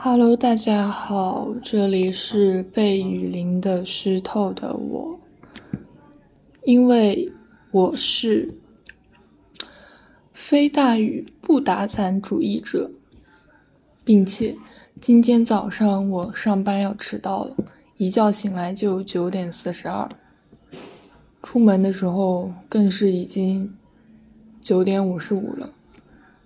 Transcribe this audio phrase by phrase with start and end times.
[0.00, 5.18] Hello，大家好，这里是被雨淋的湿透的我，
[6.62, 7.32] 因为
[7.72, 8.54] 我是
[10.32, 12.92] 非大雨不打伞主义者，
[14.04, 14.56] 并且
[15.00, 17.56] 今天早上我上班要迟到了，
[17.96, 20.08] 一觉醒来就九点四十二，
[21.42, 23.76] 出门的时候更是已经
[24.62, 25.72] 九点五十五了，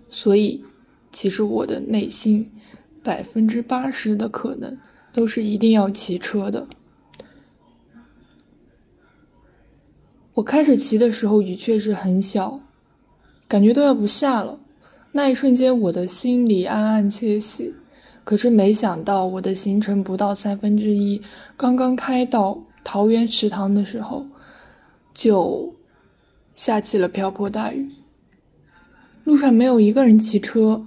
[0.09, 0.65] 所以
[1.13, 2.51] 其实我的内心。
[3.03, 4.79] 百分之八十的可能
[5.13, 6.67] 都是一定要骑车的。
[10.35, 12.61] 我开始骑的时候雨确实很小，
[13.47, 14.59] 感觉都要不下了。
[15.13, 17.75] 那一瞬间我的心里暗暗窃喜，
[18.25, 21.21] 可是没想到我的行程不到三分之一，
[21.57, 24.27] 刚刚开到桃园池塘的时候，
[25.13, 25.75] 就
[26.55, 27.91] 下起了瓢泼大雨。
[29.25, 30.87] 路上没有一个人骑车。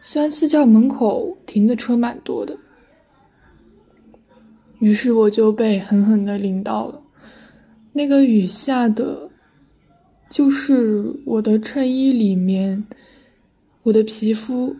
[0.00, 2.56] 虽然私教门口停的车蛮多的，
[4.78, 7.02] 于是我就被狠狠的淋到了。
[7.92, 9.28] 那个雨下的，
[10.30, 12.86] 就是我的衬衣里面，
[13.82, 14.76] 我的皮肤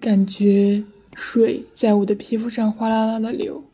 [0.00, 0.84] 感觉
[1.14, 3.64] 水在我的皮肤上哗啦啦的流。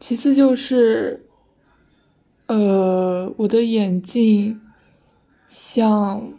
[0.00, 1.24] 其次就是，
[2.46, 4.60] 呃，我的眼镜
[5.46, 6.34] 像。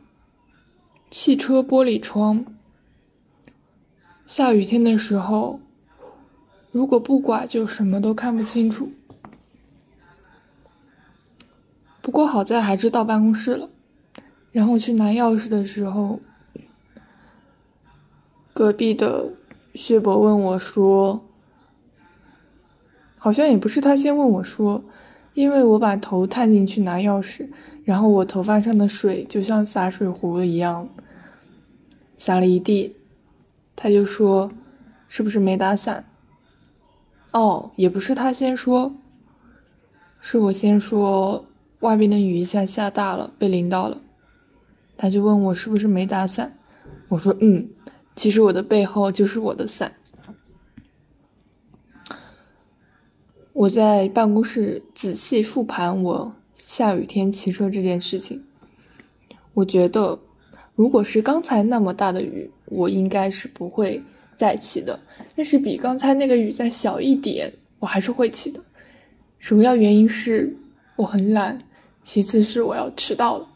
[1.16, 2.44] 汽车玻璃窗，
[4.26, 5.60] 下雨天的时候，
[6.72, 8.92] 如果不刮就什么都看不清楚。
[12.02, 13.70] 不过好在还是到办公室了，
[14.50, 16.20] 然后去拿钥匙的时候，
[18.52, 19.34] 隔壁的
[19.76, 21.24] 薛博问我说
[23.20, 24.84] ：“好像也不是他先问我说。”
[25.34, 27.50] 因为我把头探进去拿钥匙，
[27.84, 30.88] 然后我头发上的水就像洒水壶一样，
[32.16, 32.96] 洒了一地。
[33.76, 34.52] 他就说
[35.10, 36.06] ：“是不是没打伞？”
[37.34, 38.96] 哦，也不是他先说，
[40.22, 41.46] 是我先说
[41.80, 44.00] 外边的雨一下下大了，被淋到了。
[44.96, 46.60] 他就问我是不是没打伞，
[47.10, 47.68] 我说：“嗯，
[48.16, 49.94] 其实我的背后就是我的伞。”
[53.54, 58.44] 我在办公室仔细复盘我下雨天骑车这件事情，
[59.54, 60.20] 我觉得，
[60.76, 64.02] 如果是刚才那么大的雨，我应该是不会
[64.36, 65.00] 再骑的。
[65.36, 68.60] 但是比刚才那个雨再小一点，我还是会骑的。
[69.38, 70.58] 主要原因是
[70.96, 71.62] 我很懒，
[72.02, 73.48] 其次是我要迟到了。